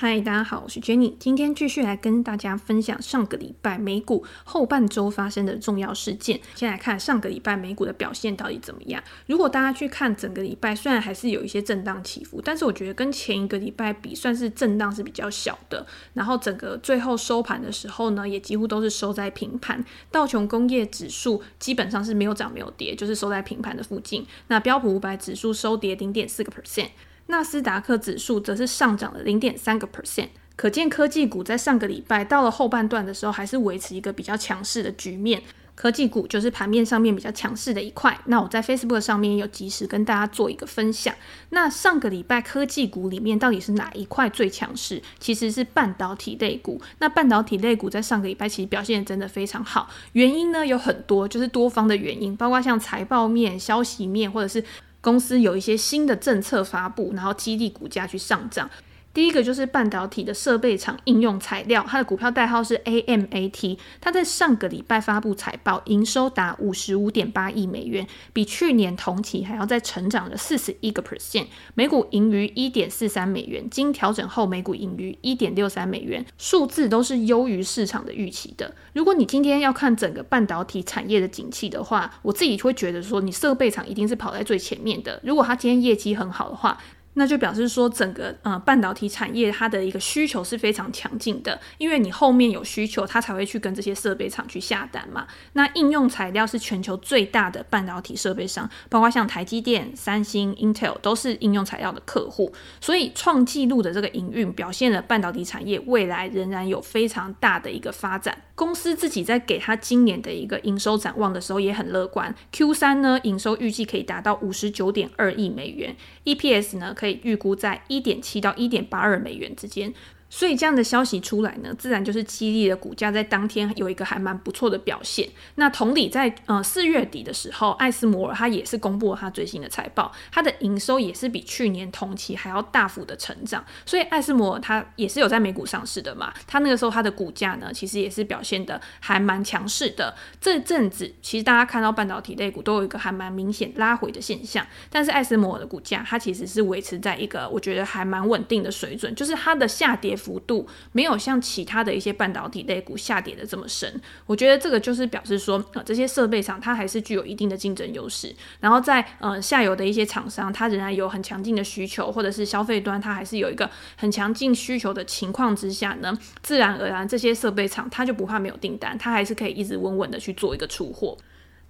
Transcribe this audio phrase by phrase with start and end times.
[0.00, 6.40] 嗨，大家好，我是 Jenny，今天继续来跟大家分享上个礼拜美股后半周发生的重要事件。
[6.54, 9.02] 先来看上个礼拜美股的表现到底怎么样。
[9.26, 15.84] 如果大家去看整个礼拜，虽然还是有一些震荡起伏，但是我觉得跟前一个礼拜比，算是震荡是比较小的。
[16.14, 19.84] 然后整个最后收盘的时候呢，也几乎都是收在平盘。
[20.12, 24.24] 道琼工业指数基本上是没有涨没有跌，就是收在平盘的附近。
[24.46, 26.90] 那标普五百指数收跌零点四个 percent。
[27.28, 35.42] 纳斯达克指数则是上涨了零点三个 percent，可见科技股在上个礼拜到了后半段的时候，还是维持一个比较强势的局面。
[35.74, 38.18] 科技股就是盘面上面比较强势的一块。
[38.24, 41.14] 那我在 Facebook 上面有及时跟大家做一个分享。
[41.50, 45.00] 那上个礼拜科技股里面到底是哪一块最强势？
[45.20, 46.82] 其实是半导体类股。
[46.98, 49.88] 那半导体类股在上个礼拜其实表现真的非常好。
[50.14, 54.64] 原因呢有很多，就是多方的原因，包括像财报面、消息面，或者是。
[55.00, 58.68] 公司有一些新的政策发布，然后激励股价去上涨。
[59.14, 63.76] 第一个就是半导体的设备厂应用材料，它的股票代号是 AMAT。
[64.00, 71.46] 它在上个礼拜发布财报，营收达五十五点八亿美元，比去年同期还要再成长了四十一个 percent。
[71.74, 78.72] 每股盈余一点四三美元，经调整后每股盈余一点六三美元，数字都是优于市场的预期的。
[78.92, 85.20] 如果你今天要看整个半导体产业的景气的话，我自己会觉得说，你设备厂一定是跑在最前面的。
[85.24, 86.78] 如果它今天业绩很好的话，
[87.14, 95.26] 那就表示说，整个呃半导体产业它的一个需求是非常强劲的，因为你后面有需求，它才会去跟这些设备厂去下单嘛。
[95.54, 108.44] 那应用材料是全球最大的半导体设备商，包括像台积电、三星、Intel 都是应用材料的客户，所以创纪录的这个营运表现了半导体产业未来仍然有非常大的一个发展。
[108.54, 119.94] 公司自己在给他今年的一个营收展望的时候也很乐观，Q 三呢营收预计可以达到五十九点二亿美元，EPS 呢可以预估在一点七到一点八二美元之间。
[120.30, 125.26] 所以这样的消息出来呢，自然就是激励了股价在当天有一个还蛮不错的表现。
[125.54, 133.64] 那同理在，呃四月底的时候，艾斯摩尔它也是公布了它最新的财报，它的营收也是比去年同期还要大幅的成长。
[133.86, 140.14] 所以艾斯摩尔它也是有在美股上市的嘛，它那个时候它的股价呢，其实也是表现的还蛮强势的。
[140.38, 150.17] 这阵子其实大家看到半导体类股都有一个还蛮明显拉回的现象，但是艾斯摩尔的股价它其实是维持在一个我觉得还蛮稳定的水准，就是它的下跌。
[150.18, 153.88] 幅度没有像其他的一些半导体类股下跌的这么深，
[154.26, 158.34] 我觉得这个就是表示说，呃，这些设备厂它还是具有一定的竞争优势。
[158.60, 166.12] 然后在呃下游的一些厂商，它仍然有很强劲的需求，或者是消费端它还是有一个很强劲需求的情况之下呢，
[166.42, 171.16] 自然而然这些设备厂它就不怕没有订单，它还是可以一直稳稳的去做一个出货。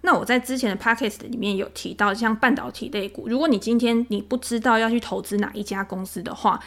[0.03, 6.61] 那我在之前的 podcast 里面有提到，像半导体类股，如果你今天你不知道要去投资哪一家公司的话，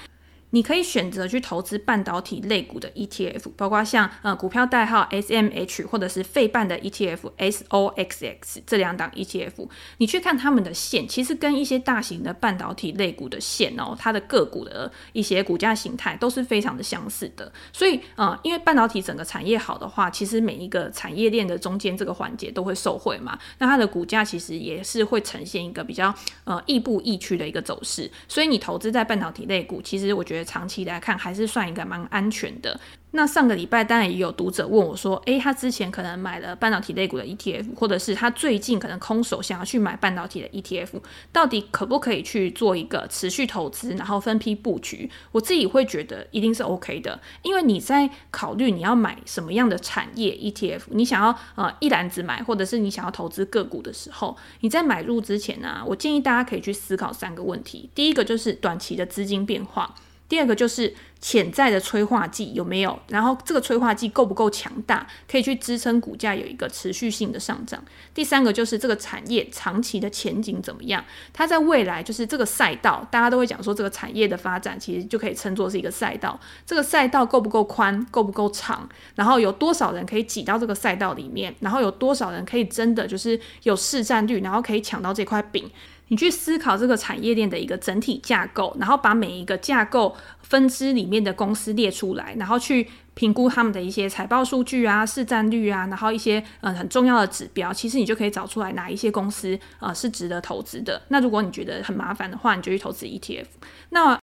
[0.52, 17.50] 你可以选择去投资半导体类股的 ETF，包括像呃股票代号 SMH 或者是费半的 ETF SOXX 这两档 ETF，你去看他们的线，其实跟一些大型的半导体类股的线哦，它的个股的一些股价形态都是非常的相似的。
[17.72, 26.14] 所以呃，因为半导体整个产业好的话，其实每一个产业链的中间这个环节都会受惠嘛，那它的股价其实也是会呈现一个比较
[26.44, 28.12] 呃亦步亦趋的一个走势。
[28.28, 30.41] 所以你投资在半导体类股，其实我觉得。
[30.44, 32.80] 长期来看，还是算一个蛮安全的。
[33.14, 45.12] 那上个礼拜当然也有读者问我说，诶，他之前可能买了半导体类股的 ETF，或者是他最近可能空手想要去买半导体的 ETF，到底可不可以去做一个持续投资，然后分批布局？
[45.34, 57.90] 我自己会觉得一定是 OK 的，因为你在考虑你要买什么样的产业 ETF，你想要呃一篮子买，或者是你想要投资个股的时候，你在买入之前呢、我建议大家可以去思考三个问题。
[57.94, 59.94] 第一个就是短期的资金变化。
[60.32, 67.84] 第二个就是潜在的催化剂有没有，然后这个催化剂够不够强大，可以去支撑股价有一个持续性的上涨。
[68.14, 71.04] 第三个就是这个产业长期的前景怎么样，
[71.34, 76.40] 它在未来就是这个赛道，大家都会讲说这个产业的发展其实就可以称作是一个赛道。
[76.66, 85.70] 这个赛道够不够宽，够不够长，然后有多少人可以挤到这个赛道里面，然后有多少人可以真的就是有市占率，然后可以抢到这块饼。
[86.12, 101.02] 你去思考这个产业链的一个整体架构，然后把每一个架构分支里面的公司列出来，然后去评估他们的一些财报数据啊、市占率啊，然后一些嗯很重要的指标，其实你就可以找出来哪一些公司呃是值得投资的。
[101.08, 103.46] 那如果你觉得很麻烦的话，你就去投资 ETF。
[103.92, 104.20] 那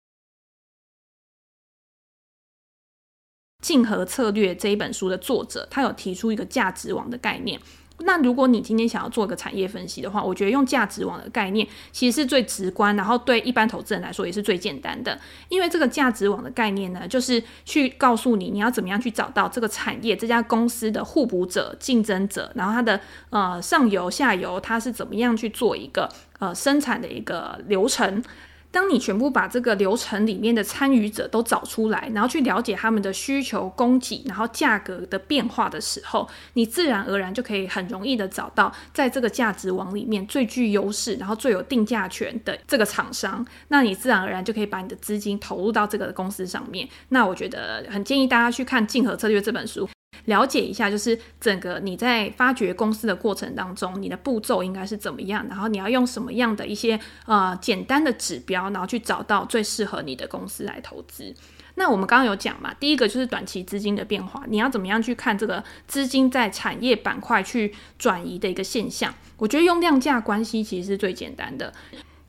[3.64, 7.58] 竞合策略这一本书的作者，他有提出一个价值网的概念。
[8.00, 15.18] 那如果你今天想要做一个产业分析的话，我觉得用价值网的概念其实是最直观，然后对一般投资人来说也是最简单的。
[15.48, 23.00] 因为这个价值网的概念呢，就是去告诉你你要怎么样去找到这个产业这家公司的互补者、竞争者，然后它的
[23.30, 26.08] 呃上游、下游它是怎么样去做一个
[26.38, 28.22] 呃生产的一个流程。
[28.70, 43.44] 当你全部把这个流程里面的参与者都找出来，然后去了解他们的需求、供给，然后价格的变化的时候，你自然而然就可以很容易的找到在这个价值网里面最具优势，然后最有定价权的这个厂商。
[43.68, 46.88] 那你自然而然就可以把你的资金投入到这个公司上面。
[47.08, 49.88] 那我觉得很建议大家去看《竞合策略》这本书。
[50.28, 61.34] 了解一下，就是整个你在发掘公司的过程当中，你的步骤应该是怎么样，然后你要用什么样的一些呃简单的指标，然后去找到最适合你的公司来投资。
[61.76, 69.14] 那我们刚刚有讲嘛，第一个就是短期资金的变化，你要怎么样去看这个资金在产业板块去转移的一个现象？
[69.36, 71.72] 我觉得用量价关系其实是最简单的。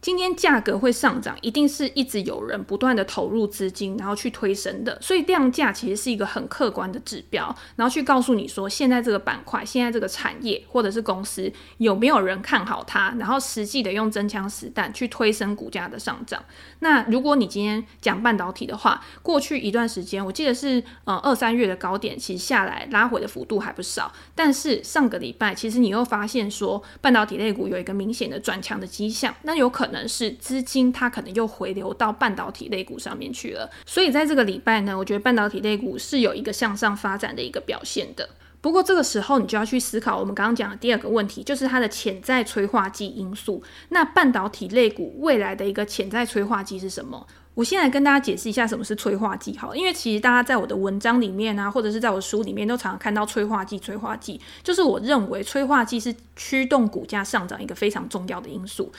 [0.02, 4.98] 今天价格会上涨，一定是一直有人不断的投入资金，然后去推升的。
[5.02, 16.42] 所以量价其实是一个很客观的指标，然后去告诉你说，现在这个板块、现在这个产业或者是公司有没有人看好它，然后实际的用真枪实弹去推升股价的上涨。
[16.80, 24.12] 那如果你今天讲半导体的话，过去一段时间，我记得是呃二三月的高点，其实下来拉回的幅度还不少。
[24.34, 38.30] 但是上个礼拜，其实你又发现说，半导体类股有一个明显的转强的迹象，那有可可能是资金它可能又回流到半导体类股上面去了，所以在这个礼拜呢，我觉得半导体类股是有一个向上发展的一个表现的。
[38.62, 43.64] 不过这个时候你就要去思考我们刚刚讲的第二个问题，就是它的潜在催化剂因素。
[43.90, 47.26] 那半导体类股未来的一个潜在催化剂是什么？
[47.56, 53.78] 我先来跟大家解释一下什么是催化剂，好，因为其实大家在我的文章里面啊，或者是在我书里面都常常看到催化剂。
[53.80, 58.90] 催化剂就是我认为催化剂是驱动股价上涨一个非常重要的因素。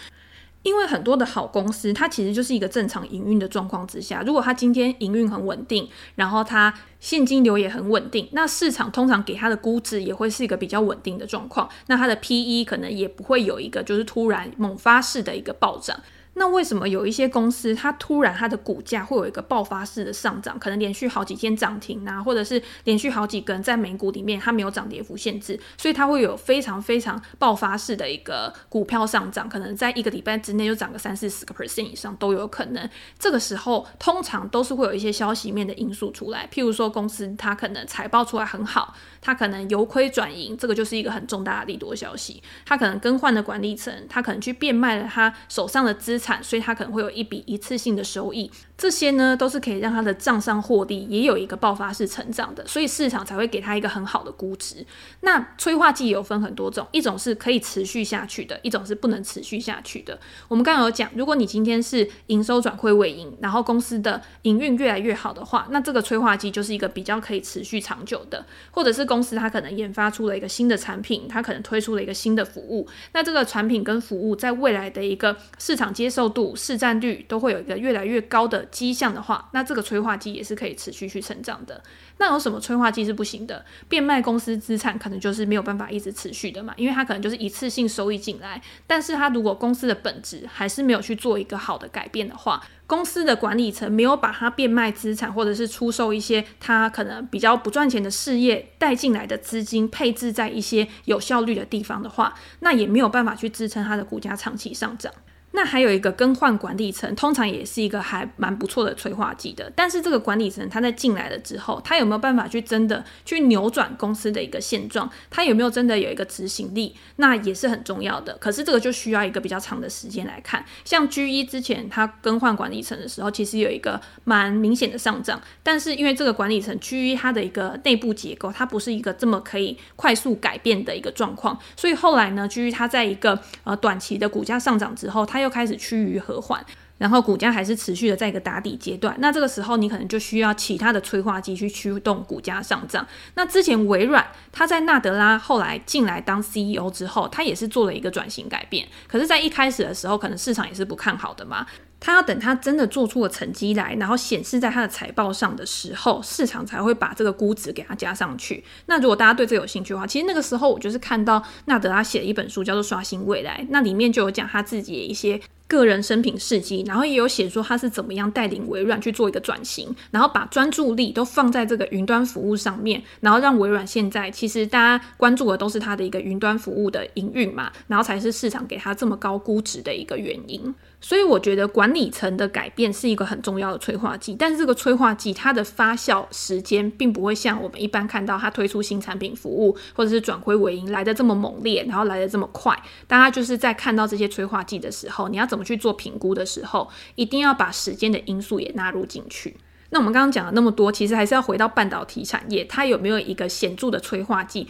[0.63, 15.99] 因为很多的好公司，它其实就是一个正常营运的状况之下，如果它今天营运很稳定，然后它现金流也很稳定，那市场通常给它的估值也会是一个比较稳定的状况，那它的 PE 可能也不会有一个就是突然猛发式的一个暴涨。
[16.41, 20.59] 那为什么有一些公司它突然它的股价会有一个爆发式的上涨？
[20.59, 32.89] 可能连续好几天涨停啊，或者是连续好几根在美股里面它没有涨跌幅限制，所以它会有非常非常爆发式的一个股票上涨，可能在一个礼拜之内就涨个三四十个 percent 以上都有可能。
[33.19, 42.43] 这个时候通常都是会有一些消息面的因素出来，譬如说公司它可能财报出来很好，它可能由亏转盈，这个就是一个很重大的利多消息。
[42.65, 46.30] 它可能更换了管理层，它可能去变卖了它手上的资产。
[46.43, 54.85] 所以它可能会有一笔一次性的收益，这些呢都是可以让它的账上获利也有一个爆发式成长的，所以市场才会给它一个很好的估值。
[55.23, 60.19] 那催化剂有分很多种，一种是可以持续下去的，一种是不能持续下去的。
[60.49, 76.31] 我们刚刚有讲，如果你今天是营收转亏为盈，然后公司的营运越来越好的话，那这个催化剂就是一个比较可以持续长久的，或者是公司它可能研发出了一个新的产品，它可能推出了一个新的服务，那这个产品跟服务在未来的一个市场接受。
[76.31, 81.83] 度、市占率都会有一个越来越高的迹象的话，那这个催化剂也是可以持续去成长的。
[82.19, 83.65] 那有什么催化剂是不行的？
[83.89, 105.13] 变卖公司资产可能就是没有办法一直持续的嘛，因为它可能就是一次性收益进来，但是它如果公司的本质还是没有去做一个好的改变的话，公司的管理层没有把它变卖资产或者是出售一些它可能比较不赚钱的事业带进来的资金配置在一些有效率的地方的话，那也没有办法去支撑它的股价长期上涨。
[105.53, 109.71] 那还有一个更换管理层，通常也是一个还蛮不错的催化剂的。
[109.75, 115.11] 但是这个管理层他在进来了之后，他有没有办法去真的去扭转公司的一个现状？
[115.29, 116.95] 他有没有真的有一个执行力？
[117.17, 118.37] 那也是很重要的。
[118.39, 120.65] 可是这个就需要一个比较长的时间来看。
[120.85, 125.41] 像 GE 之前他更换管理层的时候，其实有一个蛮明显的上涨。
[125.63, 136.65] 但是因为这个管理层 GE 它的一个内部结构，它不是一个这么可以快速改变的一个状况，所以后来呢，GE 它在一个呃短期的股价上涨之后，它又开始趋于和缓，
[136.99, 139.15] 然后股价还是持续的在一个打底阶段。
[139.19, 143.07] 那这个时候，你可能就需要其他的催化剂去驱动股价上涨。
[143.35, 148.87] 那之前微软，他在纳德拉后来进来当 CEO 之后，他也是做了一个转型改变。
[149.09, 151.67] 可是，在一开始的时候，可能市场也是不看好的嘛。
[152.01, 158.65] 他要等他真的做出了成绩来，然后显示在他的财报上的时候，市场才会把这个估值给他加上去。
[158.87, 165.39] 那如果大家对这有兴趣的话，其实那个时候我就是看到纳德拉写了一本书，叫做《刷新未来》，那里面就有讲他自己的一些
[165.71, 180.75] 个人生平事迹，然后也有写说他是怎么样带领微软去做一个转型，然后把专注力都放在这个云端服务上面，然后让微软现在其实大家关注的都是它的一个云端服务的营运嘛，然后才是市场给它这么高估值的一个原因。
[181.03, 192.79] 所以我觉得管理层的改变是一个很重要的催化剂，但是这个催化剂它的发酵时间并不会像我们一般看到它推出新产品服务或者是转亏为盈来得这么猛烈，然后来得这么快。
[193.07, 199.57] 大家就是在看到这些催化剂的时候，你要怎么去做评估的时候，一定要把时间的因素也纳入进去。
[199.91, 204.69] 那我们刚刚讲了那么多，其实还是要回到半导体产业，它有没有一个显著的催化剂？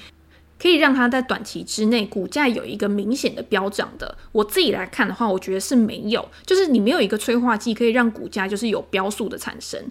[0.59, 4.19] 可以让它在短期之内股价有一个明显的飙涨的。
[4.31, 9.83] 我自己来看的话，我觉得是没有，就是你没有一个催化剂可以让股价就是有飙速的产生。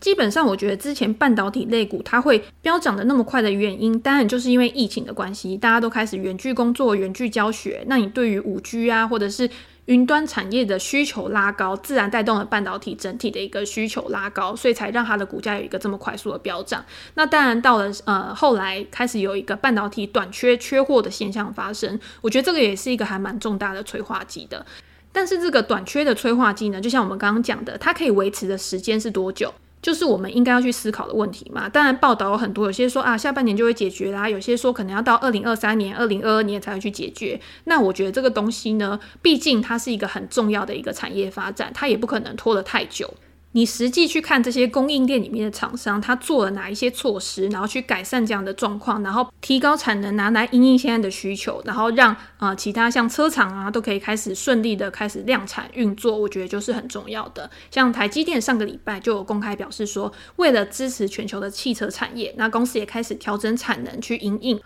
[0.00, 7.84] 基本上，我觉得之前半导体类股它会飙涨的那么快的原因，当然就是因为疫情的关系，大家都开始远距工作、远距教学。
[7.86, 9.50] 那你对于五 G 啊，或者是
[9.86, 16.84] 云端产业的需求拉高，自然带动了半导体整体的一个需求拉高，所以才让它的股价有一个这么快速的飙涨。
[17.14, 24.64] 那当然到了呃后来开始有一个半导体短缺、缺货的现象发生，我觉得这个也是一个还蛮重大的催化剂的。
[25.12, 29.52] 但是这个短缺的催化剂呢，就像我们刚刚讲的，它可以维持的时间是多久？
[29.82, 31.68] 就是我们应该要去思考的问题嘛。
[31.68, 37.40] 当然，报道有很多，有些说啊，下半年就会解决啦，有些说可能要到二零二三年、二零二二年才会去解决。
[37.64, 43.12] 那我觉得这个东西呢，毕竟它是一个很重要的一个产业发展，它也不可能拖得太久。
[43.52, 57.50] 你实际去看这些供应链里面的厂商，他做了哪一些措施，然后去改善这样的状况，然后提高产能，拿来应应现在的需求，然后让啊、呃、其他像车厂啊都可以开始顺利的开始量产运作，我觉得就是很重要的。
[57.72, 64.60] 像台积电上个礼拜就有公开表示说，为了支持全球的汽车产业，那公司也开始调整产能去应应，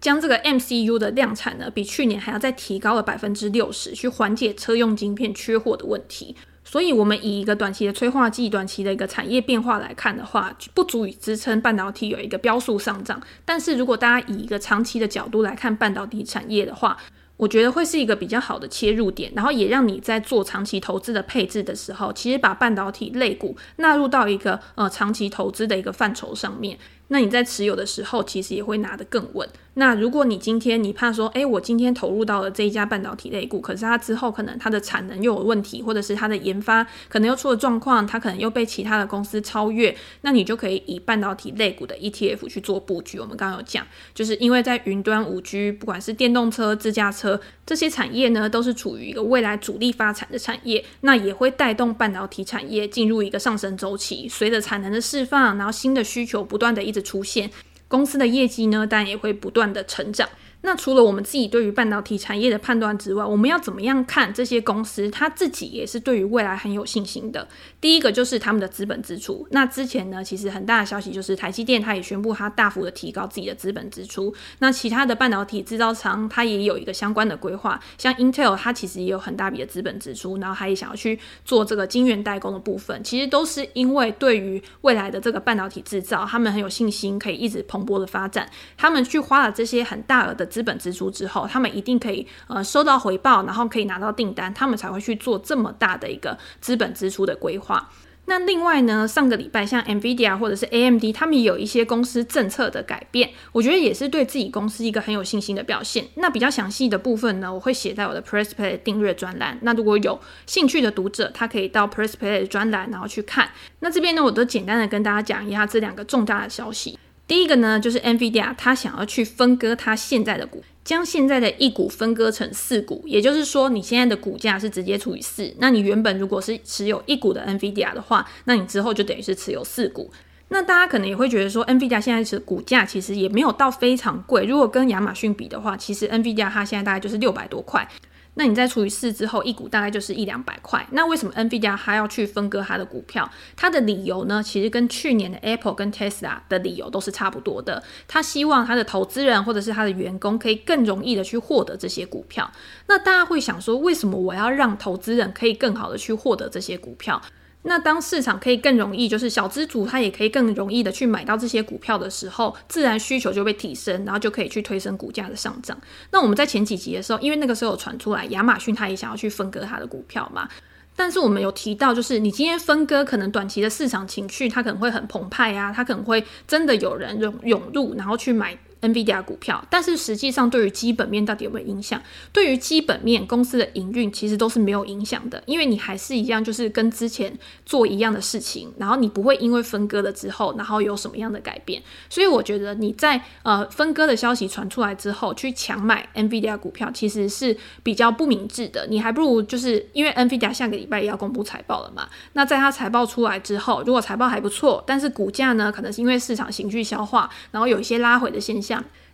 [0.00, 6.36] 将这个 MCU 的量产呢比去年还要再提高了百分之六十，去缓解车用晶片缺货的问题。
[6.68, 13.22] 所以，我们以一个短期的催化剂、短期的一个产业变化来看的话，不足以支撑半导体有一个标速上涨。
[13.44, 16.96] 但是如果大家以一个长期的角度来看半导体产业的话，
[17.36, 26.76] 我觉得会是一个比较好的切入点，然后也让你在做长期投资的配置的时候，其实把半导体类股纳入到一个呃长期投资的一个范畴上面。
[27.08, 29.48] 那你在持有的时候，其实也会拿得更稳。
[29.78, 43.20] 那如果你今天你怕说，诶，我今天投入到了这一家半导体类股，可是它之后可能它的产能又有问题，或者是它的研发可能又出了状况，它可能又被其他的公司超越，那你就可以以半导体类股的 ETF 去做布局。
[43.20, 54.26] 我们刚刚有讲，就是因为在云端、五 G，不管是电动车、自驾车这些产业呢，都是处于一个未来主力发展的产业，那也会带动半导体产业进入一个上升周期。
[54.26, 57.50] 随着产能的释放，然后新的需求不断的一直出现，
[57.88, 60.26] 公司的业绩呢，但也会不断的成长。
[60.66, 65.08] 那除了我们自己对于半导体产业的判断之外，我们要怎么样看这些公司？
[65.08, 67.46] 他自己也是对于未来很有信心的。
[67.80, 69.46] 第一个就是他们的资本支出。
[69.52, 74.34] 那之前呢，其实很大的消息就是台积电它也宣布它大幅的提高自己的资本支出。
[74.58, 83.04] 那其他的半导体制造厂它也有一个相关的规划，像 Intel 它其实也有很大笔的资本支出，然后它也想要去做这个晶圆代工的部分。
[83.04, 88.50] 其实都是因为对于未来的这个半导体制造，他们很有信心，可以一直蓬勃的发展。
[88.76, 90.44] 他们去花了这些很大额的。
[90.56, 97.90] 资本支出之后，他们一定可以呃收到回报，然后可以拿到订单，他们才会去做这么大的一个资本支出的规划。
[98.24, 106.06] 那另外呢，上个礼拜像 NVIDIA 或者是 AMD，他们有一些公司政策的改变，我觉得也是对自己公司一个很有信心的表现。
[106.14, 109.58] 那比较详细的部分呢，我会写在我的 Press Play 订阅专栏。
[109.60, 113.50] 那如果有兴趣的读者，他可以到 Press Play 专栏然后去看。
[113.80, 116.98] 那这边呢，我都简单的跟大家讲一下这两个重大的消息。
[117.26, 125.52] 第一个呢，就是 NVIDIA，它想要去分割它现在的股，将现在的一股分割成四股，也就是说，你现在的股价是直接除以四。
[125.58, 130.12] 那你原本如果是持有一股的 NVIDIA 的话，那你之后就等于是持有四股。
[130.48, 137.88] 那大家可能也会觉得说，NVIDIA 现在是股价其实也没有到非常贵，如果跟亚马逊比的话，其实 NVIDIA 它现在大概就是六百多块。
[138.38, 140.86] 那你再除以四之后，一股大概就是一两百块。
[140.92, 143.28] 那为什么 NVIDIA 还要去分割它的股票？
[143.56, 147.82] 它的理由呢，其实跟去年的 Apple 跟 Tesla 的理由都是差不多的。
[148.06, 152.52] 他希望他的投资人或者是他的员工可以更容易的去获得这些股票。
[152.88, 157.20] 那大家会想说，为什么我要让投资人可以更好的去获得这些股票？
[157.68, 165.76] 那当市场可以更容易，就是小资族他也可以更容易的去买到这些股票的时候，自然需求就被提升，然后就可以去推升股价的上涨。
[166.12, 170.48] 那我们在前几集的时候，因为那个时候有传出来亚马逊他也想要去分割他的股票嘛，
[170.94, 178.56] 但是我们有提到，就是你今天分割，可能短期的市场情绪它可能会很澎湃啊，它可能会真的有人涌涌入，然后去买。
[178.82, 182.00] NVIDIA 股票，但是实际上对于基本面到底有没有影响？
[182.32, 191.82] 对于基本面公司的营运其实都是没有影响的，因为你还是一样，就是跟之前做一样的事情，然后你不会因为分割了之后，然后有什么样的改变。
[192.10, 198.86] 所以我觉得你在呃分割的消息传出来之后去强买 NVIDIA 股票，其实是比较不明智的。
[198.88, 208.65] 你还不如就是因为 NVIDIA 下个礼拜也要公布财报了嘛，那在它财报出来之后，如果财报还不错，但是股价呢，可能是因为市场情绪消化，然后有一些拉回的现象。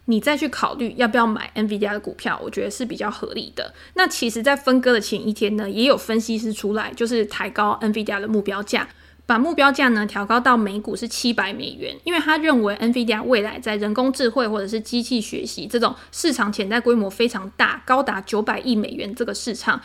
[0.07, 3.73] 你再去考虑要不要买 NVIDIA 的股票，我觉得是比较合理的。
[3.95, 8.89] 那其实，在分割的前一天呢，也有分析师出来，就是抬高 NVIDIA 的目标价，
[9.27, 19.81] 把目标价呢调高到每股是七百美元，因为他认为 NVIDIA 未来在人工智慧或者是机器学习这种市场潜在规模非常大，高达九百亿美元这个市场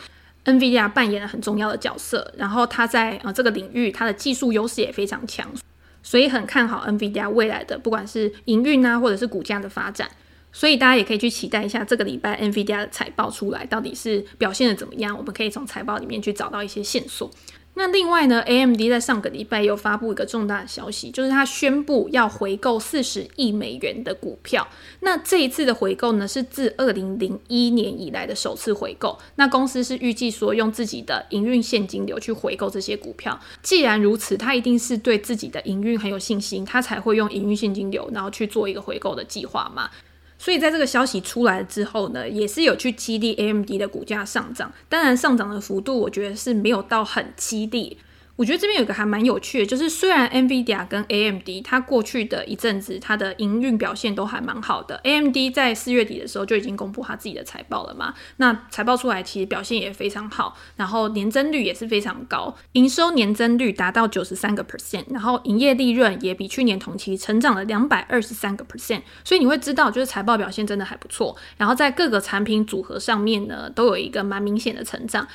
[0.45, 2.33] ，NVIDIA 扮演了很重要的角色。
[2.37, 5.47] 然后它在呃这个领域，它的技术优势也非常强。
[6.07, 10.09] 所以很看好 NVIDIA 未来的，不管是营运啊，或者是股价的发展。
[10.53, 15.17] 所以大家也可以去期待一下这个礼拜 NVIDIA 的财报出来，到底是表现的怎么样？
[15.17, 17.29] 我们可以从财报里面去找到一些线索。
[17.79, 24.67] 那另外呢，AMD 在上个礼拜又发布一个重大消息，就是他宣布要回购四十亿美元的股票。
[25.01, 29.19] 那这一次的回购呢，是自二零零一年以来的首次回购。
[29.35, 33.39] 那公司是预计说用自己的营运现金流去回购这些股票。
[33.61, 39.91] 既然如此，他一定是对自己的营运很有信心，他才会用营运现金流，然后去做一个回购的计划嘛。
[40.39, 44.71] 所以在这个消息出来之后呢，也是有去激励 AMD 的股价上涨。
[44.87, 47.97] 当然，上涨的幅度我觉得是没有到很激励。
[48.37, 75.27] 我觉得这边有个还蛮有趣的，就是虽然 NVIDIA 跟 AMD 它过去的一阵子它的营运表现都还蛮好的，AMD 在四月底的时候就已经公布它自己的财报了嘛，那财报出来其实表现也非常好，然后年增率也是非常高，营收年增率达到九十三个 percent，然后营业利润也比去年同期成长了两百二十三个 percent，所以你会知道就是财报表现真的还不错，然后在各个产品组合上面呢都有一个蛮明显的成长。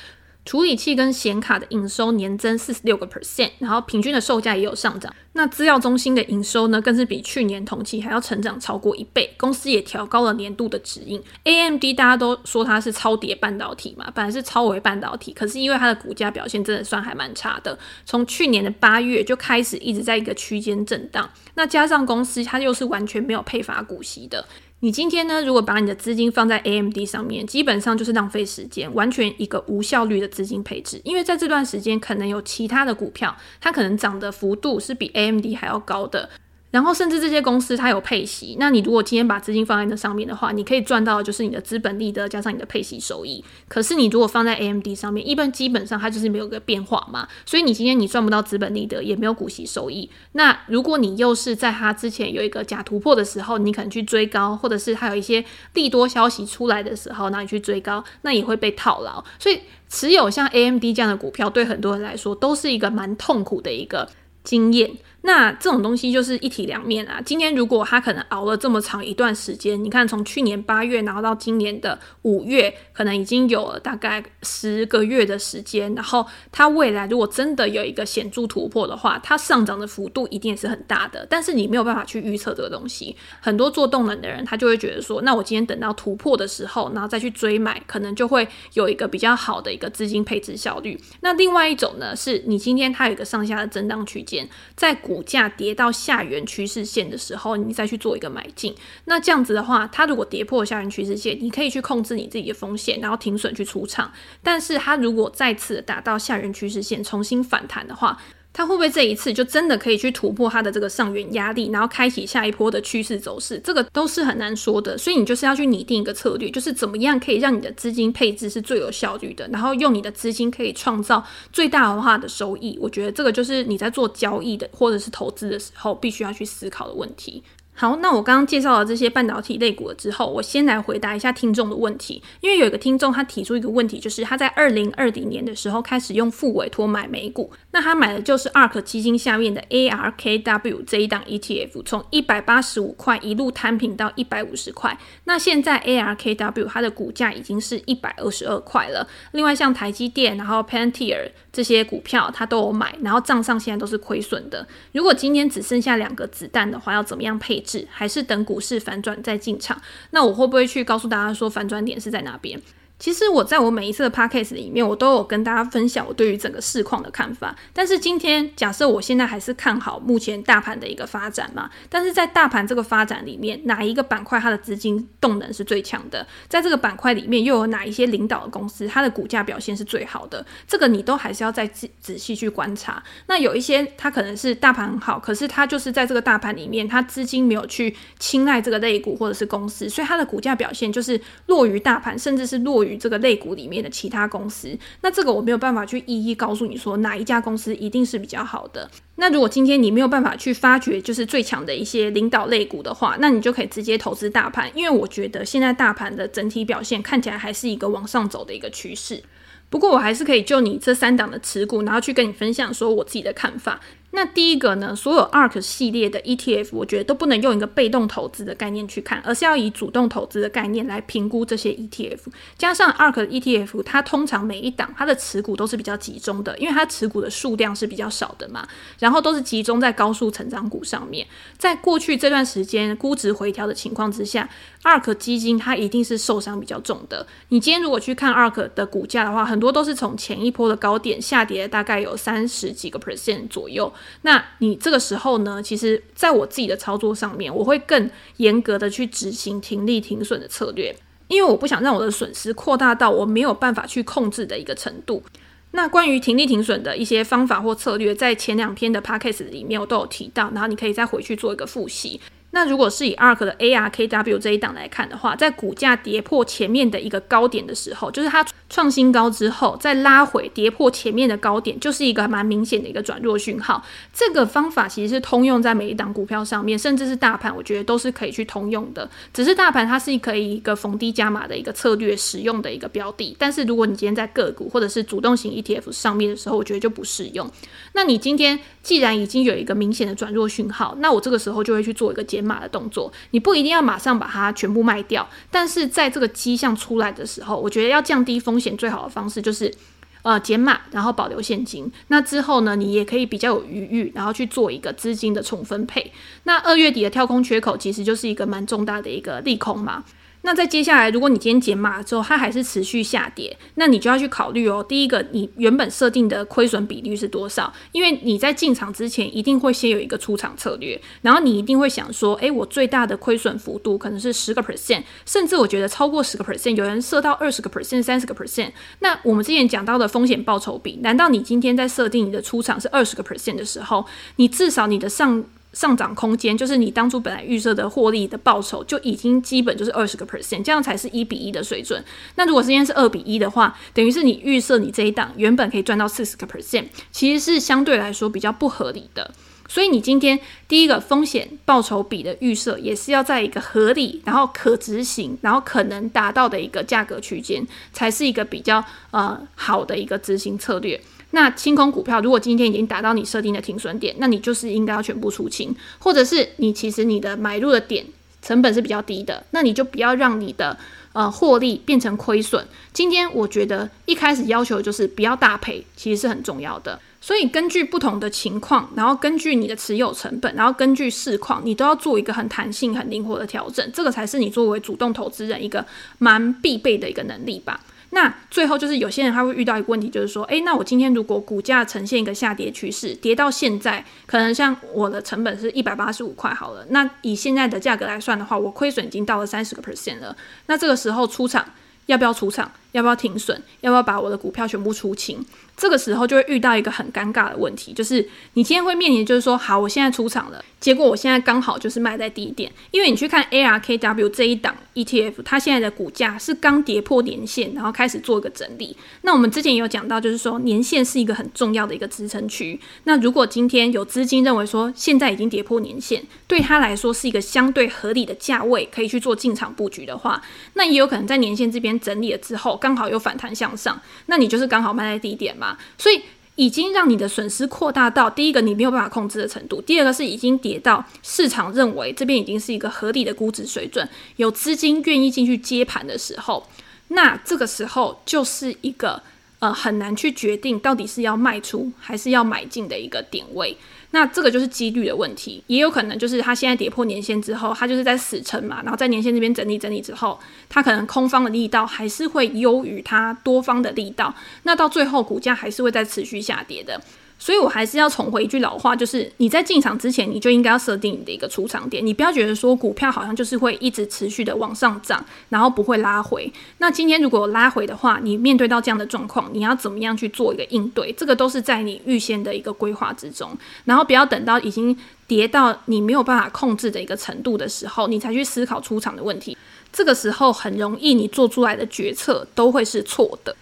[0.45, 5.13] 处理器跟显卡的营收年增四十六个 percent，然后平均的售价也有上涨。
[5.35, 9.33] 那资料中心的营收呢，更是比去年同期还要成长超过一倍。
[9.37, 11.19] 公司也调高了年度的指引。
[11.45, 21.27] AMD 大家都说它是超跌半导体嘛，本来是超微半导体，可是因为它的股价表现真的算还蛮差的，从去年的八月就开始一直在一个区间震荡。
[21.55, 24.45] 那加上公司它又是完全没有配发股息的。
[24.83, 30.99] 你今天呢，如果把你的资金放在 AMD 上面，基本上就是浪费时间，完全一个无效率的资金配置。
[31.05, 36.29] 因为在这段时间，可能有其他的股票，它可能涨的幅度是比 AMD 还要高的。
[36.73, 43.45] 然后甚至这些公司它有配息，那你如果今天把资金放在那上面的话，你可以赚到就是你的资本利得加上你的配息收益。
[43.67, 50.09] 可是你如果放在 AMD 上面，一般基本上它就是没有个变化嘛，所以你今天你赚不到资本利得，也没有股息收益。
[50.31, 59.23] 那如果你又是在它之前有一个假突破的时候，你可能去追高，或者是它有一些利多消息出来的时候，那你去追高，那也会被套牢。
[59.37, 59.59] 所以
[59.89, 64.09] 持有像 AMD 这样的股票，对很多人来说都是一个蛮痛苦的一个
[64.43, 64.89] 经验。
[65.23, 67.21] 那这种东西就是一体两面啊。
[67.25, 75.93] 今天如果他可能熬了这么长一段时间，你看从去年八月然后到今年的五月，可能已经有了大概十个月的时间。
[75.95, 81.25] 然后它未来如果真的有一个显著突破的话，它上涨的幅度一定也是很大的。
[81.29, 83.15] 但是你没有办法去预测这个东西。
[83.39, 90.99] 很多做动能的人，他就会觉得说，那我今天等到突破的时候，然后再去追买，可能就会有一个比较好的一个资金配置效率。
[91.21, 98.73] 那另外一种呢，是你今天它有一个上下的震荡区间，在股股价跌到下缘趋势线的时候，你再去做一个买进。
[99.05, 104.11] 那这样子的话，它如果跌破下缘趋势线，你可以去控制你自己的风险，然后停损去出场。
[104.41, 108.19] 但是它如果再次达到下缘趋势线，重新反弹的话，
[108.53, 113.59] 他会不会这一次就真的可以去突破它的这个上缘压力，然后开启下一波的趋势走势？
[113.63, 114.95] 这个都是很难说的。
[114.97, 122.77] 所以你就是要去拟定一个策略，就是怎么样可以让你的资金配置是最有效率的，然后用你的资金可以创造最大化的收益。
[122.79, 127.43] 我觉得这个就是你在做交易的或者是投资的时候必须要去思考的问题。
[127.75, 132.21] 好，那我刚刚介绍了这些半导体类股了之后，我先来回答一下听众的问题。
[132.39, 144.95] 因为有一个听众他提出一个问题，就是他在二零二零年的时候开始用复委托买美股，那他买的就是 ARK 基金下面的 ARKW 这一档 ETF，从一百八十五块一路摊平到一百五十块。
[145.23, 149.07] 那现在 ARKW 它的股价已经是一百二十二块了。
[149.31, 154.67] 另外像台积电，然后 Pantier 这些股票他都有买，然后账上现在都是亏损的。
[154.91, 157.62] 如果今天只剩下两个子弹的话，要怎么样配？
[157.89, 159.81] 还是等股市反转再进场？
[160.11, 162.61] 那我会不会去告诉大家说反转点是在哪边？
[162.99, 167.53] 其实我在我每一次的 podcast 里面，我都有跟大家分享我对于整个市况的看法。
[167.73, 171.69] 但是今天假设我现在还是看好目前大盘的一个发展嘛？
[171.89, 176.25] 但是在大盘这个发展里面，哪一个板块它的资金动能是最强的？
[176.47, 180.45] 在这个板块里面又有哪一些领导的公司，它的股价表现是最好的？
[180.65, 183.03] 这个你都还是要再仔仔细去观察。
[183.27, 192.99] 那有一些它可能是大盘很好，可是它就是在这个大盘里面，它资金没有去青睐这个类股或者是公司，所以它的股价表现就是弱于大盘，甚至是弱于。
[193.03, 198.89] 这个类股里面的其他公司，那这个我没有办法去一一告诉你说哪一家公司一定是比较好的。
[199.17, 209.21] 那如果今天你没有办法去发掘就是最强的一些领导类股的话，那你就可以直接投资大盘，因为我觉得现在大盘的整体表现看起来还是一个往上走的一个趋势。
[209.69, 213.81] 不过我还是可以就你这三档的持股，然后去跟你分享说我自己的看法。
[214.15, 222.19] 那第一个呢，所有 ARK 系列的 ETF，我觉得都不能用一个被动投资的概念去看，而是要以主动投资的概念来评估这些 ETF。
[222.55, 228.67] 加上 ARK 的 ETF，它通常每一档它的持股都是比较集中的，因为它持股的数量是比较少的嘛，
[228.99, 231.25] 然后都是集中在高速成长股上面。
[231.57, 234.47] 在过去这段时间估值回调的情况之下
[234.83, 237.25] ，ARK 基金它一定是受伤比较重的。
[237.49, 243.91] 你今天如果去看 ARK 的股价的话，很多都是从前一波的高点下跌，大概有三十几个 percent 左右。
[244.21, 250.95] 那你这个时候呢，其实在我自己的操作上面，我会更严格的去执行停利停损的策略，
[251.27, 255.23] 因为我不想让我的损失扩大到我没有办法去控制的一个程度。
[255.71, 262.21] 那关于停利停损的一些方法或策略，在前两篇的 podcast 里面我都有提到，然后你可以再回去做一个复习。
[262.55, 273.83] 那如果是以 ARK 的 ARKW 这一档来看的话，在股价跌破前面的一个高点的时候，就是它创新高之后再拉回跌破前面的高点，就是一个蛮明显的一个转弱讯号。
[274.13, 279.09] 这个方法其实是通用在每一档股票上面，甚至是大盘，我觉得都是可以去通用的。
[279.33, 287.49] 只是大盘它是可以一个逢低加码的一个策略使用的一个标的，但是如果你今天在个股或者是主动型 ETF 上面的时候，我觉得就不适用。
[287.93, 299.73] 那你今天既然已经有一个明显的转弱讯号，那我这个时候就会去做一个减码的动作，你不一定要马上把它全部卖掉，但是在这个迹象出来的时候，我觉得要降低风险最好的方式就是，
[300.21, 301.91] 呃，减码，然后保留现金。
[302.07, 306.11] 那之后呢，你也可以比较有余裕，然后去做一个资金的重分配。
[306.43, 310.03] 那二月底的跳空缺口其实就是一个蛮重大的一个利空嘛。
[310.45, 314.85] 那在接下来，如果你今天减码之后，它还是持续下跌，那你就要去考虑哦。
[314.87, 317.73] 第一个，你原本设定的亏损比率是多少？
[317.93, 328.71] 因为你在进场之前，一定会先有一个出场策略，然后你一定会想说，诶，我最大的亏损幅度可能是十个 percent，甚至我觉得超过十个 percent，有人设到二十个 percent、三十个 percent。
[328.99, 342.03] 那我们之前讲到的风险报酬比，难道你今天在设定你的出场是二十个 percent 的时候，你至少你的上上涨空间就是你当初本来预设的获利的报酬就已经基本就是二十个 percent，这样才是一比一的水准。
[342.35, 349.31] 那如果今天是二比一的话，等于是你预设你这一档原本可以赚到四十个 percent，其实是相对来说比较不合理的。
[349.67, 361.01] 所以你今天第一个风险报酬比的预设也是要在一个合理，然后可执行，然后可能达到的一个价格区间，才是一个比较呃好的一个执行策略。
[361.35, 368.05] 那清空股票，如果今天已经达到你设定的停损点，那你就是应该要全部出清，或者是你其实你的买入的点
[368.43, 370.77] 成本是比较低的，那你就不要让你的
[371.13, 372.63] 呃获利变成亏损。
[372.93, 376.99] 今天我觉得一开始要求就是不要大赔，其实是很重要的。
[377.19, 385.83] 所以根据不同的情况，然后根据你的持有成本，然后根据市况，你都要做一个很弹性、很灵活的调整，这个才是你作为主动投资人一个
[386.19, 387.79] 蛮必备的一个能力吧。
[388.13, 400.35] 那最后就是有些人他会遇到一个问题，就是说，诶，那我今天如果股价呈现一个下跌趋势，跌到现在，可能像我的成本是一百八十五块好了，那以现在的价格来算的话，我亏损已经到了三十个 percent 了，
[400.67, 401.65] 那这个时候出场
[402.05, 402.71] 要不要出场？
[402.93, 403.61] 要不要停损？
[403.81, 405.45] 要不要把我的股票全部出清？
[405.75, 418.95] 这个时候就会遇到一个很尴尬的问题，就是你今天会面临，就是说，好，我现在出场了，结果我现在刚好就是卖在低点，因为你去看 ARKW 这一档 ETF，它现在的股价是刚跌破年线，然后开始做一个整理。
[419.23, 422.79] 那我们之前也有讲到，就是说年线是一个很重要的一个支撑区。
[423.05, 430.39] 那如果今天有资金认为说现在已经跌破年线，对他来说是一个相对合理的价位，可以去做进场布局的话，
[430.75, 432.79] 那也有可能在年线这边整理了之后。
[432.83, 436.21] 刚好又反弹向上，那你就是刚好卖在低点嘛，所以
[436.55, 446.67] 已经让你的损失扩大到第一个你没有办法控制的程度，第二个是已经跌到市场认为这边已经是一个合理的估值水准，有资金愿意进去接盘的时候，
[447.07, 449.23] 那这个时候就是一个
[449.63, 453.77] 呃很难去决定到底是要卖出还是要买进的一个点位。
[454.11, 467.01] 那这个就是几率的问题，也有可能就是它现在跌破年线之后，它就是在死撑嘛，然后在年线这边整理整理之后，它可能空方的力道还是会优于它多方的力道，那到最后股价还是会在持续下跌的。
[467.43, 472.05] 所以，我还是要重回一句老话，就是你在进场之前，你就应该要设定你的一个出场点。
[472.05, 476.49] 你不要觉得说股票好像就是会一直持续的往上涨，然后不会拉回。
[476.77, 481.11] 那今天如果拉回的话，你面对到这样的状况，你要怎么样去做一个应对？
[481.11, 483.51] 这个都是在你预先的一个规划之中。
[483.83, 489.57] 然后不要等到已经跌到你没有办法控制的一个程度的时候，你才去思考出场的问题。
[489.91, 493.53] 这个时候很容易，你做出来的决策都会是错的。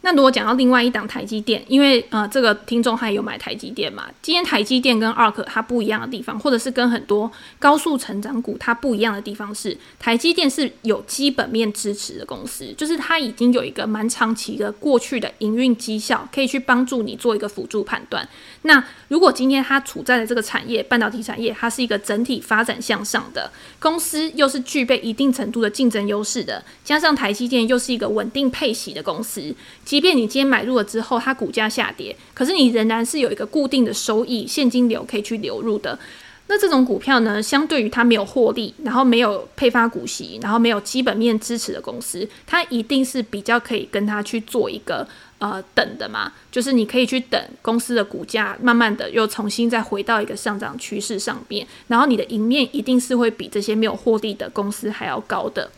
[0.00, 18.26] 那如果讲到另外一档台积电，因为呃这个听众还有买台积电嘛，今天台积电跟 ARK 它不一样的地方，或者是跟很多高速成长股它不一样的地方是，台积电是有基本面支持的公司，就是它已经有一个蛮长期的过去的营运绩效，可以去帮助你做一个辅助判断。
[18.62, 29.52] 那如果今天它处在的这个产业，半导体产业，它是一个整体发展向上的公司，又是具备一定程度的竞争优势的，加上台积电又是一个稳定配息的公司。
[29.88, 35.98] 即便你今天买入了之后，它股价下跌，可是你仍然是有一个固定的收益现金流可以去流入的。
[36.48, 55.70] 那这种股票呢，相对于它没有获利，然后没有配发股息，然后没有基本面支持的公司，它一定是比较可以跟它去做一个呃等的嘛，就是你可以去等公司的股价慢慢的又重新再回到一个上涨趋势上面，然后你的赢面一定是会比这些没有获利的公司还要高的。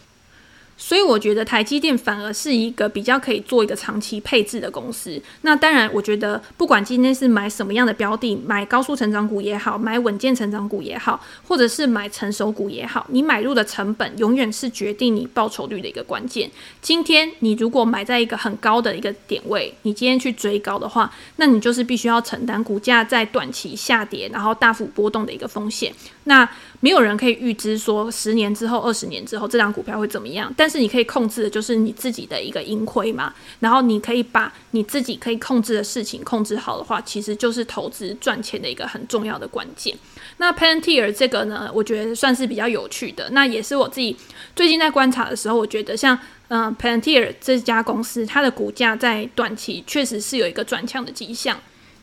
[0.82, 5.20] 所以我觉得台积电反而是一个比较可以做一个长期配置的公司。
[5.42, 16.50] 那当然，我觉得不管今天是买什么样的标的，买高速成长股也好，买稳健成长股也好，或者是买成熟股也好，你买入的成本永远是决定你报酬率的一个关键。
[16.80, 25.92] 今天你如果买在一个很高的一个点位，你今天去追高的话，那你就是必须要承担股价在短期下跌，然后大幅波动的一个风险。
[26.24, 26.48] 那
[26.80, 33.32] 没有人可以预知说十年之后、二十年之后这张股票会怎么样，但是你可以控制的就是你自己的一个盈亏嘛。
[33.60, 39.94] 然后你可以把你自己可以控制的事情控制好的话，其实就是投资赚钱的一个很重要的关键。
[40.38, 43.28] 那 Palantir 这个呢，我觉得算是比较有趣的。
[43.30, 44.16] 那也是我自己
[44.56, 51.56] 最近在观察的时候，我觉得像嗯、Palantir 这家公司，它的股价在短期确实是有一个转强的迹象。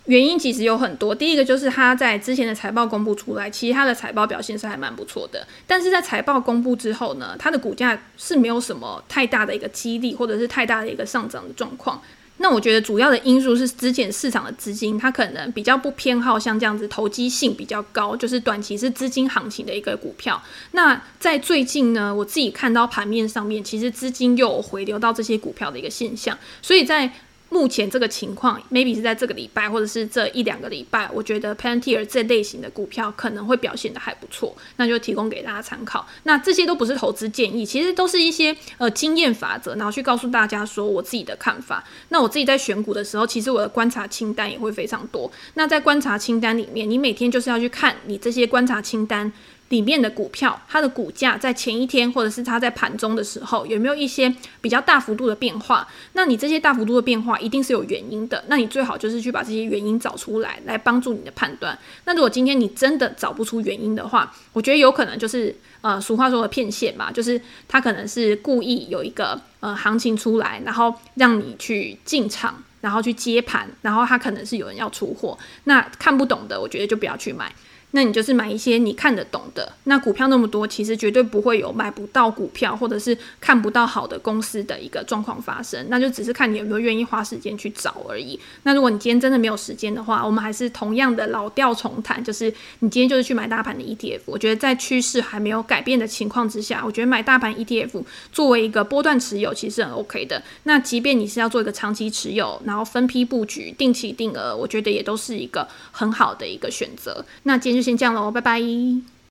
[0.08, 5.46] 原因其实有很多，第一个就是他在之前的财报公布出来，其实他的财报表现是还蛮不错的。
[5.68, 12.02] 但是在财报公布之后呢，它的股价是没有什么太大的一个激励，或者是太大的一个上涨的状况。
[12.38, 20.42] 那我觉得主要的因素是之前市场的资金，它可能比较不偏好像这样子投机性比较高，就是短期是资金行情的一个股票。
[20.72, 27.12] 那在最近呢，我自己看到盘面上面，其实资金又回流到这些股票的一个现象，所以在。
[27.50, 36.06] 目前这个情况，maybe 是在这个礼拜或者是这一两个礼拜，我觉得 Palantir 这类型的股票可能会表现得还不错，那就提供给大家参考。
[36.24, 41.84] 那这些都不是投资建议，其实都是一些呃经验法则，然后去告诉大家说我自己的看法。
[42.10, 45.32] 那我自己在选股的时候，其实我的观察清单也会非常多。
[45.54, 49.32] 那在观察清单里面，你每天就是要去看你这些观察清单。
[49.70, 55.88] 里面的股票，它的股价在前一天或者是它在盘中的时候，有没有一些比较大幅度的变化？
[56.14, 58.44] 那你这些大幅度的变化一定是有原因的。
[58.48, 61.78] 那你最好就是去把这些原因找出来，来帮助你的判断。
[62.06, 75.38] 那如果今天你真的找不出原因的话，我觉得有可能就是呃，俗话说的骗线嘛，就是他可能是故意有一个呃行情出来，然后让你去进场，然后去接盘，然后他可能是有人要出货。
[75.66, 77.54] 那看不懂的，我觉得就不要去买。
[77.92, 79.72] 那你就是买一些你看得懂的。
[79.86, 85.86] 那股票那么多，其实绝对不会有买不到股票或者是看不到好的公司的一个状况发生。
[85.90, 88.40] 那就只是看你有没有愿意花时间去找而已。
[88.64, 94.20] 那如果你今天真的没有时间的话，我们还是同样的老调重弹，就是你今天就是去买大盘的 ETF。
[94.26, 100.44] 我觉得在趋势还没有改变的情况之下，我觉得买大盘 ETF 作为一个波段持有，其实很 OK 的。
[100.64, 107.26] 那即便你是要做一个长期持有，然后分批布局、定期定额，我觉得也都是一个很好的一个选择。
[107.44, 108.60] 那今就先这样喽，拜拜。